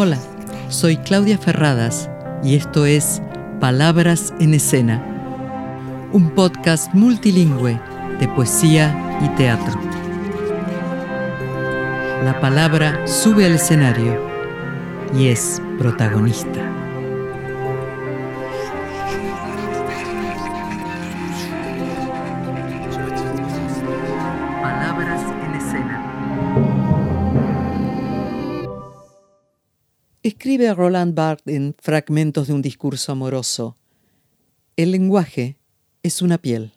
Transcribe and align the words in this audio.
Hola, 0.00 0.18
soy 0.68 0.96
Claudia 0.96 1.38
Ferradas 1.38 2.08
y 2.44 2.54
esto 2.54 2.86
es 2.86 3.20
Palabras 3.58 4.32
en 4.38 4.54
Escena, 4.54 5.02
un 6.12 6.30
podcast 6.36 6.94
multilingüe 6.94 7.80
de 8.20 8.28
poesía 8.28 9.18
y 9.20 9.28
teatro. 9.36 9.76
La 12.24 12.38
palabra 12.40 13.08
sube 13.08 13.44
al 13.44 13.56
escenario 13.56 14.16
y 15.18 15.26
es 15.26 15.60
protagonista. 15.80 16.87
Escribe 30.28 30.74
Roland 30.74 31.14
Barthes 31.14 31.56
en 31.56 31.74
Fragmentos 31.80 32.48
de 32.48 32.52
un 32.52 32.60
discurso 32.60 33.12
amoroso. 33.12 33.78
El 34.76 34.90
lenguaje 34.90 35.56
es 36.02 36.20
una 36.20 36.36
piel. 36.36 36.74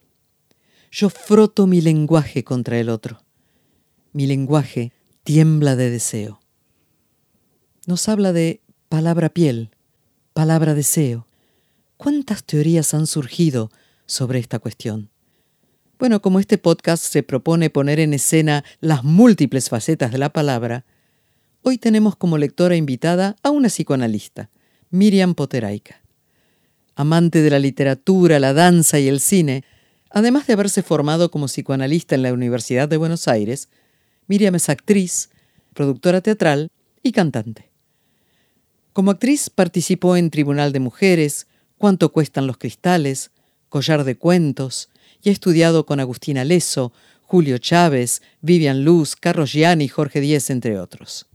Yo 0.89 1.09
froto 1.09 1.67
mi 1.67 1.81
lenguaje 1.81 2.45
contra 2.45 2.79
el 2.79 2.87
otro. 2.87 3.25
Mi 4.13 4.25
lenguaje 4.25 4.93
tiembla 5.25 5.75
de 5.75 5.89
deseo. 5.89 6.39
Nos 7.87 8.07
habla 8.07 8.31
de 8.31 8.61
palabra 8.87 9.27
piel, 9.27 9.71
palabra 10.31 10.73
deseo. 10.73 11.27
¿Cuántas 11.97 12.45
teorías 12.45 12.93
han 12.93 13.05
surgido 13.05 13.69
sobre 14.05 14.39
esta 14.39 14.59
cuestión? 14.59 15.09
Bueno, 15.99 16.21
como 16.21 16.39
este 16.39 16.57
podcast 16.57 17.03
se 17.03 17.21
propone 17.21 17.69
poner 17.69 17.99
en 17.99 18.13
escena 18.13 18.63
las 18.79 19.03
múltiples 19.03 19.67
facetas 19.67 20.13
de 20.13 20.19
la 20.19 20.31
palabra, 20.31 20.85
hoy 21.63 21.77
tenemos 21.77 22.15
como 22.15 22.37
lectora 22.37 22.75
invitada 22.75 23.35
a 23.43 23.51
una 23.51 23.69
psicoanalista, 23.69 24.49
Miriam 24.89 25.35
Poteraika. 25.35 26.01
Amante 26.95 27.41
de 27.41 27.49
la 27.49 27.59
literatura, 27.59 28.39
la 28.39 28.53
danza 28.53 28.99
y 28.99 29.07
el 29.07 29.19
cine, 29.19 29.63
además 30.09 30.47
de 30.47 30.53
haberse 30.53 30.83
formado 30.83 31.31
como 31.31 31.45
psicoanalista 31.45 32.15
en 32.15 32.23
la 32.23 32.33
Universidad 32.33 32.89
de 32.89 32.97
Buenos 32.97 33.27
Aires, 33.27 33.69
Miriam 34.27 34.55
es 34.55 34.69
actriz, 34.69 35.29
productora 35.73 36.21
teatral 36.21 36.69
y 37.03 37.11
cantante. 37.11 37.69
Como 38.93 39.11
actriz 39.11 39.49
participó 39.49 40.17
en 40.17 40.29
Tribunal 40.29 40.73
de 40.73 40.79
Mujeres, 40.79 41.47
Cuánto 41.77 42.11
cuestan 42.11 42.45
los 42.45 42.57
cristales, 42.57 43.31
Collar 43.67 44.03
de 44.03 44.15
Cuentos, 44.15 44.89
y 45.23 45.29
ha 45.29 45.31
estudiado 45.31 45.87
con 45.87 45.99
Agustina 45.99 46.43
Leso, 46.43 46.93
Julio 47.23 47.57
Chávez, 47.57 48.21
Vivian 48.41 48.85
Luz, 48.85 49.15
Carlos 49.15 49.51
Gianni 49.51 49.85
y 49.85 49.87
Jorge 49.87 50.21
Díez, 50.21 50.51
entre 50.51 50.79
otros. 50.79 51.30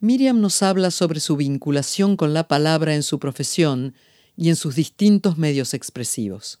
Miriam 0.00 0.40
nos 0.40 0.62
habla 0.62 0.90
sobre 0.90 1.20
su 1.20 1.36
vinculación 1.36 2.16
con 2.16 2.34
la 2.34 2.48
palabra 2.48 2.94
en 2.94 3.02
su 3.02 3.18
profesión 3.18 3.94
y 4.36 4.50
en 4.50 4.56
sus 4.56 4.74
distintos 4.74 5.38
medios 5.38 5.72
expresivos. 5.72 6.60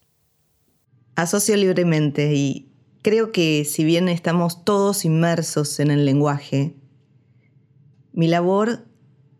Asocio 1.16 1.56
libremente 1.56 2.34
y 2.34 2.72
creo 3.02 3.32
que 3.32 3.66
si 3.66 3.84
bien 3.84 4.08
estamos 4.08 4.64
todos 4.64 5.04
inmersos 5.04 5.80
en 5.80 5.90
el 5.90 6.06
lenguaje, 6.06 6.76
mi 8.12 8.26
labor 8.26 8.86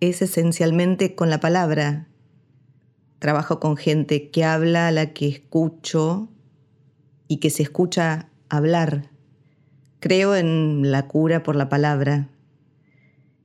es 0.00 0.20
esencialmente 0.20 1.14
con 1.14 1.30
la 1.30 1.40
palabra. 1.40 2.08
Trabajo 3.18 3.60
con 3.60 3.78
gente 3.78 4.30
que 4.30 4.44
habla, 4.44 4.88
a 4.88 4.90
la 4.90 5.14
que 5.14 5.28
escucho 5.28 6.28
y 7.28 7.38
que 7.38 7.48
se 7.48 7.62
escucha 7.62 8.28
hablar. 8.50 9.10
Creo 10.00 10.36
en 10.36 10.90
la 10.90 11.08
cura 11.08 11.42
por 11.42 11.56
la 11.56 11.70
palabra. 11.70 12.28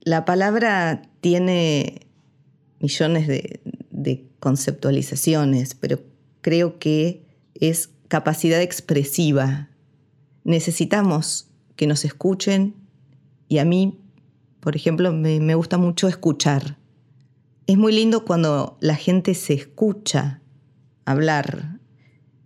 La 0.04 0.24
palabra 0.24 1.02
tiene 1.20 2.08
millones 2.80 3.28
de, 3.28 4.28
conceptualizaciones, 4.40 5.76
pero 5.76 6.00
creo 6.40 6.80
que 6.80 7.24
es 7.54 7.90
capacidad 8.08 8.60
expresiva. 8.60 9.68
Necesitamos 10.42 11.46
que 11.76 11.86
nos 11.86 12.04
escuchen 12.04 12.74
y 13.46 13.58
a 13.58 13.64
mí, 13.64 14.00
por 14.58 14.74
ejemplo, 14.74 15.12
me 15.12 15.54
gusta 15.54 15.78
mucho 15.78 16.08
escuchar. 16.08 16.76
Es 17.68 17.78
muy 17.78 17.92
lindo 17.92 18.24
cuando 18.24 18.76
la 18.80 18.96
gente 18.96 19.34
se 19.34 19.54
escucha 19.54 20.42
hablar 21.04 21.78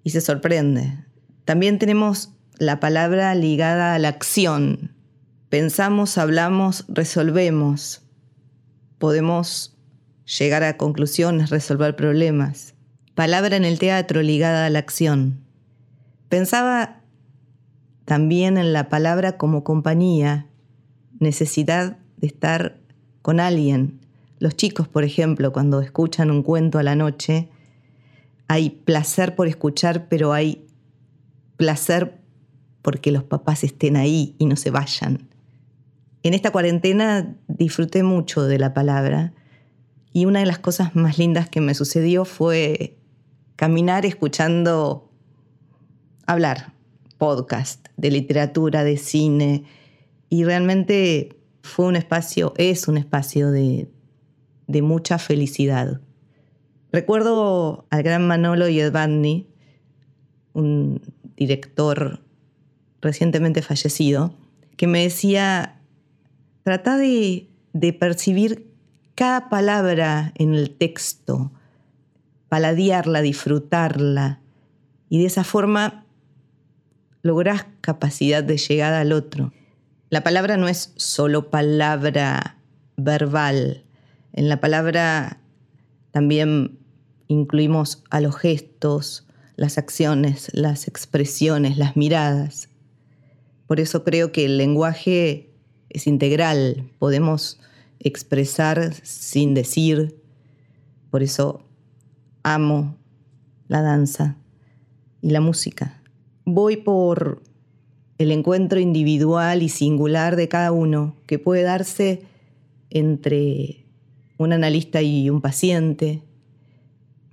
y 0.04 0.10
se 0.10 0.20
sorprende. 0.20 0.98
También 1.46 1.78
tenemos 1.78 2.30
la 2.58 2.80
palabra 2.80 3.34
ligada 3.34 3.94
a 3.94 3.98
la 3.98 4.08
acción. 4.08 4.95
Pensamos, 5.56 6.18
hablamos, 6.18 6.84
resolvemos. 6.86 8.02
Podemos 8.98 9.74
llegar 10.38 10.62
a 10.62 10.76
conclusiones, 10.76 11.48
resolver 11.48 11.96
problemas. 11.96 12.74
Palabra 13.14 13.56
en 13.56 13.64
el 13.64 13.78
teatro 13.78 14.20
ligada 14.20 14.66
a 14.66 14.68
la 14.68 14.80
acción. 14.80 15.40
Pensaba 16.28 17.00
también 18.04 18.58
en 18.58 18.74
la 18.74 18.90
palabra 18.90 19.38
como 19.38 19.64
compañía, 19.64 20.46
necesidad 21.20 21.96
de 22.18 22.26
estar 22.26 22.78
con 23.22 23.40
alguien. 23.40 24.00
Los 24.38 24.56
chicos, 24.56 24.88
por 24.88 25.04
ejemplo, 25.04 25.54
cuando 25.54 25.80
escuchan 25.80 26.30
un 26.30 26.42
cuento 26.42 26.78
a 26.78 26.82
la 26.82 26.96
noche, 26.96 27.48
hay 28.46 28.68
placer 28.68 29.34
por 29.34 29.48
escuchar, 29.48 30.08
pero 30.10 30.34
hay 30.34 30.66
placer 31.56 32.20
porque 32.82 33.10
los 33.10 33.24
papás 33.24 33.64
estén 33.64 33.96
ahí 33.96 34.36
y 34.38 34.44
no 34.44 34.56
se 34.56 34.70
vayan. 34.70 35.30
En 36.26 36.34
esta 36.34 36.50
cuarentena 36.50 37.36
disfruté 37.46 38.02
mucho 38.02 38.42
de 38.42 38.58
la 38.58 38.74
palabra 38.74 39.32
y 40.12 40.24
una 40.24 40.40
de 40.40 40.46
las 40.46 40.58
cosas 40.58 40.96
más 40.96 41.18
lindas 41.18 41.48
que 41.48 41.60
me 41.60 41.72
sucedió 41.72 42.24
fue 42.24 42.98
caminar 43.54 44.04
escuchando 44.04 45.08
hablar, 46.26 46.72
podcast 47.16 47.86
de 47.96 48.10
literatura, 48.10 48.82
de 48.82 48.96
cine 48.96 49.66
y 50.28 50.42
realmente 50.42 51.38
fue 51.62 51.86
un 51.86 51.94
espacio, 51.94 52.54
es 52.56 52.88
un 52.88 52.96
espacio 52.96 53.52
de, 53.52 53.88
de 54.66 54.82
mucha 54.82 55.18
felicidad. 55.18 56.00
Recuerdo 56.90 57.86
al 57.90 58.02
gran 58.02 58.26
Manolo 58.26 58.68
Yedvandi, 58.68 59.46
un 60.54 61.00
director 61.36 62.18
recientemente 63.00 63.62
fallecido, 63.62 64.34
que 64.76 64.88
me 64.88 65.04
decía, 65.04 65.75
trata 66.66 66.96
de, 66.98 67.46
percibir 68.00 68.66
cada 69.14 69.48
palabra 69.48 70.32
en 70.34 70.52
el 70.52 70.72
texto, 70.72 71.52
paladearla, 72.48 73.22
disfrutarla, 73.22 74.40
y 75.08 75.20
de 75.20 75.26
esa 75.26 75.44
forma 75.44 76.04
lográs 77.22 77.66
capacidad 77.82 78.42
de 78.42 78.56
llegada 78.56 79.02
al 79.02 79.12
otro. 79.12 79.52
La 80.10 80.24
palabra 80.24 80.56
no 80.56 80.66
es 80.66 80.92
solo 80.96 81.50
palabra 81.50 82.58
verbal, 82.96 83.84
en 84.32 84.48
la 84.48 84.60
palabra 84.60 85.38
también 86.10 86.80
incluimos 87.28 88.02
a 88.10 88.20
los 88.20 88.34
gestos, 88.34 89.28
las 89.54 89.78
acciones, 89.78 90.50
las 90.52 90.88
expresiones, 90.88 91.78
las 91.78 91.96
miradas. 91.96 92.70
Por 93.68 93.78
eso 93.78 94.02
creo 94.02 94.32
que 94.32 94.46
el 94.46 94.58
lenguaje 94.58 95.52
es 95.98 96.06
integral, 96.06 96.90
podemos 96.98 97.58
expresar 97.98 98.92
sin 99.02 99.54
decir. 99.54 100.20
Por 101.10 101.22
eso 101.22 101.62
amo 102.42 102.96
la 103.68 103.82
danza 103.82 104.36
y 105.22 105.30
la 105.30 105.40
música. 105.40 106.02
Voy 106.44 106.76
por 106.76 107.42
el 108.18 108.30
encuentro 108.30 108.78
individual 108.78 109.62
y 109.62 109.68
singular 109.68 110.36
de 110.36 110.48
cada 110.48 110.72
uno 110.72 111.16
que 111.26 111.38
puede 111.38 111.62
darse 111.62 112.22
entre 112.90 113.86
un 114.38 114.52
analista 114.52 115.02
y 115.02 115.30
un 115.30 115.40
paciente, 115.40 116.22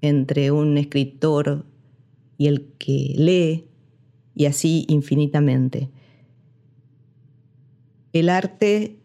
entre 0.02 0.52
un 0.52 0.78
escritor 0.78 1.66
y 2.38 2.48
el 2.48 2.74
que 2.78 3.14
lee, 3.18 3.68
y 4.36 4.46
así 4.46 4.86
infinitamente. 4.90 5.90
El 8.14 8.30
arte 8.30 9.00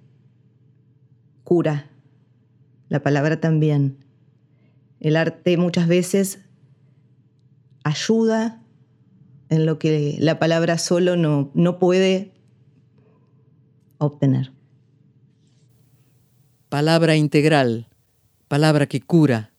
cura, 1.42 1.90
la 2.90 3.02
palabra 3.02 3.40
también. 3.40 4.04
El 5.00 5.16
arte 5.16 5.56
muchas 5.56 5.88
veces 5.88 6.40
ayuda 7.84 8.62
en 9.48 9.64
lo 9.64 9.78
que 9.78 10.16
la 10.18 10.38
palabra 10.38 10.76
solo 10.76 11.16
no, 11.16 11.50
no 11.54 11.78
puede 11.78 12.34
obtener. 13.96 14.52
Palabra 16.68 17.16
integral, 17.16 17.88
palabra 18.46 18.86
que 18.86 19.00
cura, 19.00 19.52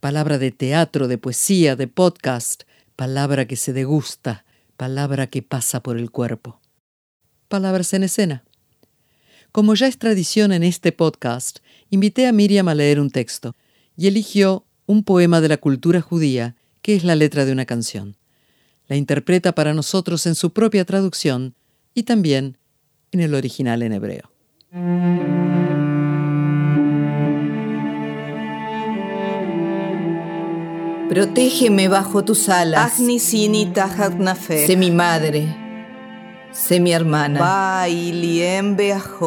palabra 0.00 0.38
de 0.38 0.50
teatro, 0.50 1.06
de 1.06 1.18
poesía, 1.18 1.76
de 1.76 1.86
podcast, 1.86 2.64
palabra 2.96 3.46
que 3.46 3.54
se 3.54 3.72
degusta, 3.72 4.44
palabra 4.76 5.28
que 5.28 5.42
pasa 5.42 5.84
por 5.84 5.98
el 5.98 6.10
cuerpo. 6.10 6.60
Palabras 7.46 7.94
en 7.94 8.02
escena. 8.02 8.44
Como 9.52 9.74
ya 9.74 9.86
es 9.86 9.98
tradición 9.98 10.52
en 10.52 10.62
este 10.62 10.92
podcast, 10.92 11.60
invité 11.90 12.26
a 12.26 12.32
Miriam 12.32 12.68
a 12.68 12.74
leer 12.74 13.00
un 13.00 13.10
texto 13.10 13.54
y 13.96 14.06
eligió 14.06 14.66
un 14.86 15.02
poema 15.04 15.40
de 15.40 15.48
la 15.48 15.56
cultura 15.56 16.00
judía 16.00 16.54
que 16.82 16.94
es 16.94 17.04
la 17.04 17.14
letra 17.14 17.44
de 17.44 17.52
una 17.52 17.64
canción. 17.64 18.16
La 18.88 18.96
interpreta 18.96 19.54
para 19.54 19.74
nosotros 19.74 20.26
en 20.26 20.34
su 20.34 20.52
propia 20.52 20.84
traducción 20.84 21.54
y 21.94 22.04
también 22.04 22.58
en 23.10 23.20
el 23.20 23.34
original 23.34 23.82
en 23.82 23.92
hebreo. 23.92 24.30
Protégeme 31.08 31.88
bajo 31.88 32.22
tus 32.22 32.50
alas. 32.50 32.92
Sé 34.66 34.76
mi 34.76 34.90
madre. 34.90 35.67
Sé 36.58 36.80
mi 36.80 36.92
hermana. 36.92 37.38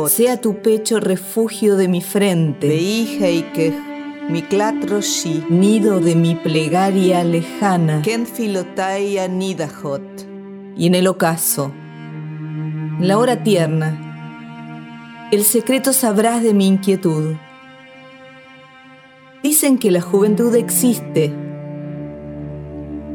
Sea 0.10 0.42
tu 0.42 0.62
pecho 0.62 1.00
refugio 1.00 1.78
de 1.78 1.88
mi 1.88 2.02
frente. 2.02 2.68
Nido 5.50 6.02
de 6.02 6.16
mi 6.16 6.36
plegaria 6.36 7.24
lejana. 7.24 8.02
Y 10.76 10.88
en 10.88 10.96
el 10.96 11.08
ocaso, 11.08 11.72
la 13.00 13.18
hora 13.18 13.42
tierna, 13.44 15.30
el 15.32 15.46
secreto 15.46 15.94
sabrás 15.94 16.44
de 16.44 16.54
mi 16.54 16.68
inquietud. 16.68 17.36
Dicen 19.42 19.78
que 19.78 19.90
la 19.90 20.02
juventud 20.02 20.54
existe 20.56 21.34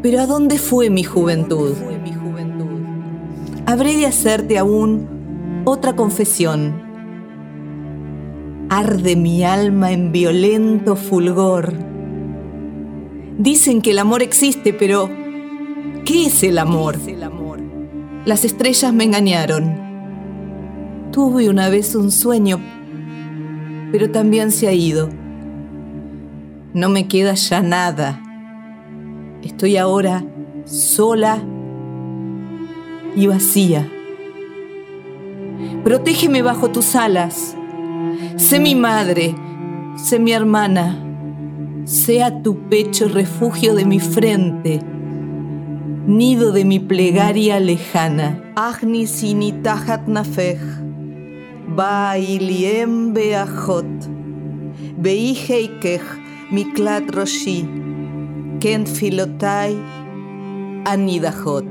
pero 0.08 0.20
¿a 0.20 0.26
dónde 0.26 0.58
fue 0.58 0.88
mi 0.88 1.02
juventud? 1.02 1.74
Habré 3.68 3.96
de 3.96 4.06
hacerte 4.06 4.58
aún 4.58 5.62
otra 5.64 5.96
confesión. 5.96 6.82
Arde 8.68 9.16
mi 9.16 9.42
alma 9.42 9.90
en 9.90 10.12
violento 10.12 10.94
fulgor. 10.94 11.74
Dicen 13.38 13.82
que 13.82 13.90
el 13.90 13.98
amor 13.98 14.22
existe, 14.22 14.72
pero 14.72 15.10
¿qué 16.04 16.26
es 16.26 16.44
el 16.44 16.58
amor? 16.58 16.96
Las 18.24 18.44
estrellas 18.44 18.92
me 18.92 19.02
engañaron. 19.02 19.74
Tuve 21.10 21.48
una 21.48 21.68
vez 21.68 21.96
un 21.96 22.12
sueño, 22.12 22.60
pero 23.90 24.10
también 24.12 24.52
se 24.52 24.68
ha 24.68 24.72
ido. 24.72 25.08
No 26.72 26.88
me 26.88 27.08
queda 27.08 27.34
ya 27.34 27.62
nada. 27.62 28.22
Estoy 29.42 29.76
ahora 29.76 30.24
sola 30.66 31.42
y 33.16 33.26
vacía. 33.26 33.88
Protégeme 35.82 36.42
bajo 36.42 36.70
tus 36.70 36.94
alas. 36.94 37.56
Sé 38.36 38.60
mi 38.60 38.74
madre, 38.74 39.34
sé 39.96 40.18
mi 40.18 40.32
hermana. 40.32 41.02
Sea 41.84 42.42
tu 42.42 42.68
pecho 42.68 43.08
refugio 43.08 43.74
de 43.74 43.84
mi 43.84 44.00
frente, 44.00 44.80
nido 46.06 46.52
de 46.52 46.64
mi 46.64 46.80
plegaria 46.80 47.60
lejana. 47.60 48.42
Agni 48.56 49.06
sinitahat 49.06 50.08
nafej, 50.08 50.58
bailiem 51.76 53.14
beajot, 53.14 53.86
beihekej 54.98 56.02
miklat 56.50 57.10
roshi. 57.14 57.68
Ken 58.58 58.86
Filotai 58.86 59.76
Anidajot. 60.84 61.65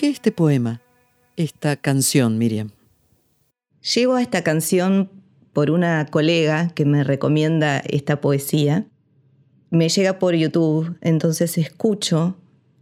Qué 0.00 0.08
este 0.08 0.32
poema, 0.32 0.80
esta 1.36 1.76
canción, 1.76 2.38
Miriam? 2.38 2.70
Llego 3.94 4.14
a 4.14 4.22
esta 4.22 4.42
canción 4.42 5.10
por 5.52 5.70
una 5.70 6.06
colega 6.06 6.70
que 6.70 6.86
me 6.86 7.04
recomienda 7.04 7.80
esta 7.80 8.22
poesía. 8.22 8.86
Me 9.68 9.90
llega 9.90 10.18
por 10.18 10.34
YouTube, 10.34 10.96
entonces 11.02 11.58
escucho 11.58 12.38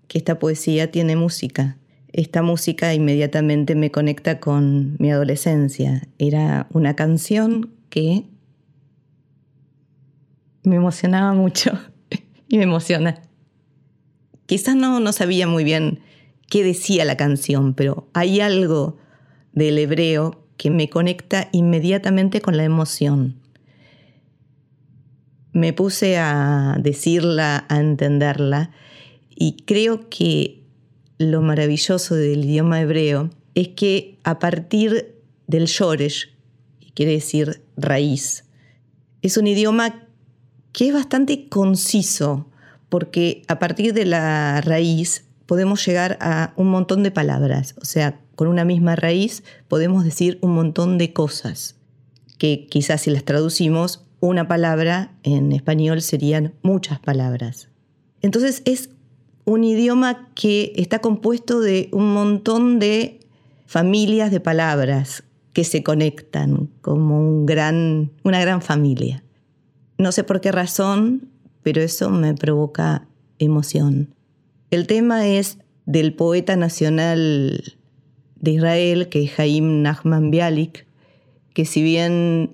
que 0.07 0.19
esta 0.19 0.39
poesía 0.39 0.93
tiene 0.93 1.17
música. 1.17 1.77
Esta 2.13 2.41
música 2.41 2.95
inmediatamente 2.95 3.75
me 3.75 3.91
conecta 3.91 4.39
con 4.39 4.95
mi 5.01 5.11
adolescencia. 5.11 6.07
Era 6.19 6.69
una 6.71 6.95
canción 6.95 7.75
que 7.91 8.27
me 10.63 10.77
emocionaba 10.77 11.33
mucho 11.33 11.73
y 12.49 12.59
me 12.59 12.63
emociona. 12.63 13.23
Quizás 14.47 14.77
no, 14.77 15.01
no 15.01 15.13
sabía 15.13 15.49
muy 15.49 15.65
bien 15.65 15.99
qué 16.49 16.65
decía 16.65 17.05
la 17.05 17.17
canción, 17.17 17.75
pero 17.75 18.09
hay 18.15 18.41
algo 18.41 18.97
del 19.53 19.79
hebreo 19.79 20.45
que 20.57 20.71
me 20.71 20.89
conecta 20.89 21.49
inmediatamente 21.53 22.41
con 22.41 22.57
la 22.57 22.65
emoción. 22.65 23.37
Me 25.53 25.73
puse 25.73 26.19
a 26.19 26.77
decirla, 26.81 27.67
a 27.69 27.79
entenderla, 27.81 28.71
y 29.35 29.57
creo 29.65 30.09
que 30.09 30.65
lo 31.19 31.43
maravilloso 31.43 32.15
del 32.15 32.45
idioma 32.45 32.81
hebreo 32.81 33.31
es 33.55 33.69
que 33.69 34.19
a 34.25 34.39
partir 34.39 35.17
del 35.47 35.67
shoresh, 35.67 36.35
que 36.81 36.93
quiere 36.93 37.13
decir 37.13 37.63
raíz, 37.77 38.45
es 39.23 39.37
un 39.37 39.47
idioma 39.47 40.07
que 40.73 40.89
es 40.89 40.95
bastante 40.95 41.49
conciso, 41.49 42.49
porque 42.89 43.43
a 43.49 43.59
partir 43.59 43.95
de 43.95 44.07
la 44.07 44.61
raíz 44.61 45.28
podemos 45.49 45.85
llegar 45.87 46.19
a 46.21 46.53
un 46.57 46.69
montón 46.69 47.03
de 47.03 47.11
palabras, 47.11 47.75
o 47.81 47.87
sea, 47.87 48.21
con 48.37 48.49
una 48.49 48.67
misma 48.67 48.97
raíz 48.97 49.43
podemos 49.67 50.05
decir 50.05 50.39
un 50.43 50.55
montón 50.55 50.99
de 50.99 51.15
cosas, 51.15 51.75
que 52.37 52.67
quizás 52.67 53.01
si 53.01 53.11
las 53.11 53.25
traducimos, 53.25 54.05
una 54.21 54.47
palabra 54.47 55.15
en 55.23 55.53
español 55.53 56.03
serían 56.03 56.53
muchas 56.61 57.01
palabras. 57.01 57.71
Entonces 58.21 58.61
es 58.67 58.91
un 59.47 59.65
idioma 59.65 60.29
que 60.35 60.75
está 60.77 60.99
compuesto 60.99 61.61
de 61.61 61.89
un 61.93 62.13
montón 62.13 62.79
de 62.79 63.21
familias 63.65 64.31
de 64.31 64.41
palabras 64.41 65.25
que 65.55 65.65
se 65.65 65.83
conectan 65.83 66.69
como 66.83 67.21
un 67.21 67.47
gran, 67.47 68.11
una 68.23 68.39
gran 68.39 68.61
familia. 68.61 69.25
No 69.97 70.13
sé 70.13 70.25
por 70.25 70.43
qué 70.43 70.53
razón, 70.53 71.31
pero 71.63 71.81
eso 71.81 72.11
me 72.11 72.35
provoca 72.35 73.09
emoción. 73.39 74.15
El 74.71 74.87
tema 74.87 75.27
es 75.27 75.59
del 75.87 76.15
poeta 76.15 76.57
nacional 76.57 77.77
de 78.37 78.51
Israel, 78.51 79.09
que 79.09 79.25
es 79.25 79.33
Jaim 79.33 79.83
Nachman 79.83 80.31
Bialik, 80.31 80.87
que 81.55 81.65
si 81.65 81.83
bien 81.83 82.51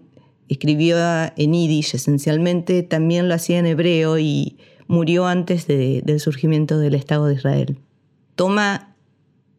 escribió 0.48 0.96
en 1.36 1.52
yiddish 1.52 1.94
esencialmente, 1.94 2.82
también 2.82 3.28
lo 3.28 3.34
hacía 3.34 3.58
en 3.58 3.66
hebreo 3.66 4.18
y 4.18 4.58
murió 4.86 5.26
antes 5.26 5.66
del 5.66 6.20
surgimiento 6.20 6.78
del 6.78 6.94
Estado 6.94 7.26
de 7.26 7.34
Israel. 7.34 7.78
Toma 8.36 8.94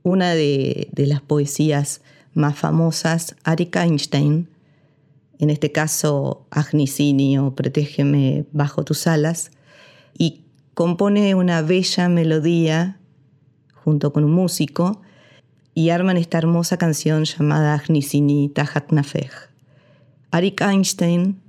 una 0.03 0.33
de, 0.33 0.89
las 0.95 1.21
poesías 1.21 2.01
más 2.33 2.57
famosas, 2.57 3.35
Arik 3.43 3.75
Einstein, 3.75 4.47
en 5.39 5.49
este 5.49 5.71
caso 5.71 6.45
Agnisini 6.51 7.37
o 7.37 7.55
Protégeme 7.55 8.45
bajo 8.51 8.85
tus 8.85 9.07
alas, 9.07 9.51
y 10.17 10.44
compone 10.75 11.33
una 11.33 11.61
bella 11.61 12.09
melodía 12.09 12.99
junto 13.73 14.13
con 14.13 14.25
un 14.25 14.33
músico 14.33 15.01
y 15.73 15.89
arman 15.89 16.17
esta 16.17 16.37
hermosa 16.37 16.77
canción 16.77 17.23
llamada 17.23 17.73
Agnisini 17.73 18.49
Tahat. 18.49 18.91
Arik 20.31 20.61
Einstein 20.61 21.41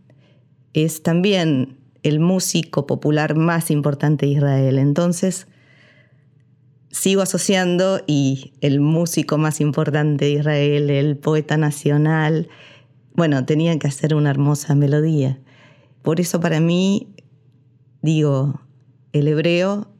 es 0.72 1.02
también 1.02 1.76
el 2.02 2.20
músico 2.20 2.86
popular 2.86 3.34
más 3.34 3.70
importante 3.70 4.26
de 4.26 4.32
Israel. 4.32 4.78
Entonces, 4.78 5.48
sigo 6.92 7.20
asociando 7.20 8.00
y 8.06 8.52
el 8.60 8.78
músico 8.80 9.38
más 9.38 9.60
importante 9.60 10.26
de 10.26 10.30
Israel, 10.32 10.88
el 10.88 11.16
poeta 11.16 11.56
nacional, 11.56 12.48
bueno, 13.14 13.44
tenía 13.44 13.76
que 13.78 13.88
hacer 13.88 14.14
una 14.14 14.30
hermosa 14.30 14.76
melodía. 14.76 15.40
Por 16.02 16.20
eso 16.20 16.38
para 16.40 16.60
mí, 16.60 17.08
digo, 18.02 18.60
el 19.18 19.28
hebreo 19.28 19.92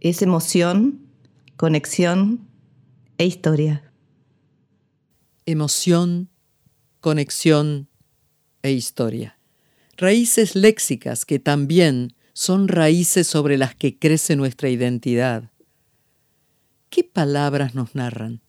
es 0.00 0.22
emoción, 0.22 1.00
conexión 1.56 2.48
e 3.18 3.26
historia. 3.26 3.92
Emoción, 5.46 6.28
conexión 7.00 7.88
e 8.62 8.72
historia 8.72 9.38
raíces 9.96 10.54
léxicas 10.54 11.24
que 11.24 11.38
también 11.38 12.14
son 12.32 12.68
raíces 12.68 13.26
sobre 13.26 13.58
las 13.58 13.74
que 13.74 13.98
crece 13.98 14.36
nuestra 14.36 14.68
identidad. 14.68 15.50
¿Qué 16.90 17.04
palabras 17.04 17.74
nos 17.74 17.94
narran? 17.94 18.40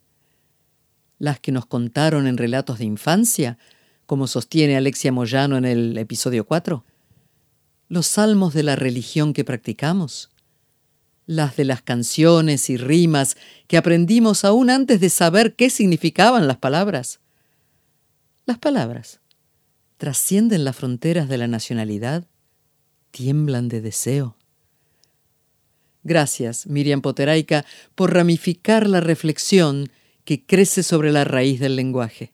¿Las 1.20 1.40
que 1.40 1.52
nos 1.52 1.66
contaron 1.66 2.28
en 2.28 2.38
relatos 2.38 2.80
de 2.80 2.86
infancia, 2.86 3.58
como 4.06 4.28
sostiene 4.28 4.76
Alexia 4.76 5.12
Moyano 5.12 5.58
en 5.58 5.66
el 5.66 5.98
episodio 5.98 6.46
4? 6.46 6.84
Los 7.88 8.08
salmos 8.08 8.54
de 8.54 8.64
la 8.64 8.76
religión 8.76 9.34
que 9.34 9.44
practicamos, 9.44 10.30
las 11.26 11.56
de 11.56 11.66
las 11.66 11.82
canciones 11.82 12.70
y 12.70 12.78
rimas 12.78 13.38
que 13.68 13.78
aprendimos 13.78 14.46
aún 14.46 14.70
antes 14.70 15.00
de 15.00 15.10
saber 15.10 15.56
qué 15.56 15.70
significaban 15.70 16.48
las 16.48 16.58
palabras. 16.58 17.20
Las 18.46 18.60
palabras 18.60 19.20
trascienden 19.98 20.66
las 20.66 20.76
fronteras 20.76 21.30
de 21.30 21.38
la 21.38 21.48
nacionalidad, 21.48 22.28
tiemblan 23.12 23.70
de 23.70 23.82
deseo. 23.82 24.36
Gracias, 26.04 26.68
Miriam 26.68 27.02
Poteraica, 27.02 27.66
por 27.96 28.14
ramificar 28.14 28.88
la 28.88 29.00
reflexión 29.00 29.90
que 30.24 30.46
crece 30.46 30.84
sobre 30.84 31.12
la 31.12 31.24
raíz 31.24 31.60
del 31.60 31.76
lenguaje. 31.76 32.34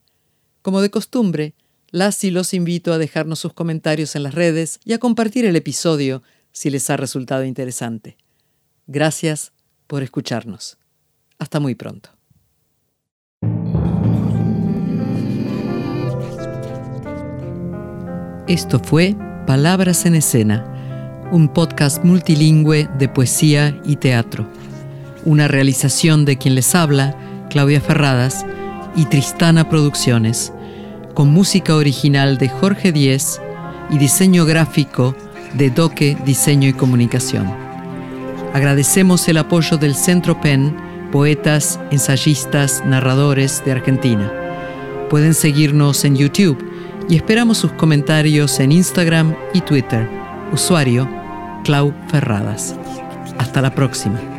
Como 0.61 0.81
de 0.81 0.89
costumbre, 0.89 1.53
las 1.91 2.23
y 2.23 2.31
los 2.31 2.53
invito 2.53 2.93
a 2.93 2.97
dejarnos 2.97 3.39
sus 3.39 3.53
comentarios 3.53 4.15
en 4.15 4.23
las 4.23 4.33
redes 4.33 4.79
y 4.85 4.93
a 4.93 4.97
compartir 4.97 5.45
el 5.45 5.55
episodio 5.55 6.23
si 6.51 6.69
les 6.69 6.89
ha 6.89 6.97
resultado 6.97 7.43
interesante. 7.43 8.17
Gracias 8.87 9.51
por 9.87 10.01
escucharnos. 10.03 10.77
Hasta 11.37 11.59
muy 11.59 11.75
pronto. 11.75 12.09
Esto 18.47 18.79
fue 18.79 19.15
Palabras 19.47 20.05
en 20.05 20.15
Escena, 20.15 21.29
un 21.31 21.51
podcast 21.53 22.03
multilingüe 22.03 22.89
de 22.97 23.07
poesía 23.09 23.79
y 23.85 23.95
teatro. 23.97 24.47
Una 25.25 25.47
realización 25.47 26.25
de 26.25 26.37
quien 26.37 26.55
les 26.55 26.73
habla, 26.75 27.47
Claudia 27.49 27.79
Ferradas, 27.79 28.45
y 28.95 29.05
Tristana 29.05 29.69
Producciones, 29.69 30.51
con 31.13 31.29
música 31.29 31.75
original 31.75 32.37
de 32.37 32.49
Jorge 32.49 32.91
Díez 32.91 33.41
y 33.89 33.97
diseño 33.97 34.45
gráfico 34.45 35.15
de 35.53 35.69
Doque 35.69 36.17
Diseño 36.25 36.67
y 36.69 36.73
Comunicación. 36.73 37.51
Agradecemos 38.53 39.27
el 39.27 39.37
apoyo 39.37 39.77
del 39.77 39.95
Centro 39.95 40.39
PEN, 40.41 40.75
poetas, 41.11 41.79
ensayistas, 41.91 42.83
narradores 42.85 43.63
de 43.65 43.71
Argentina. 43.71 44.31
Pueden 45.09 45.33
seguirnos 45.33 46.05
en 46.05 46.15
YouTube 46.15 46.63
y 47.09 47.15
esperamos 47.15 47.57
sus 47.57 47.71
comentarios 47.73 48.59
en 48.59 48.71
Instagram 48.71 49.35
y 49.53 49.61
Twitter. 49.61 50.07
Usuario 50.51 51.09
Clau 51.63 51.93
Ferradas. 52.09 52.75
Hasta 53.37 53.61
la 53.61 53.73
próxima. 53.73 54.30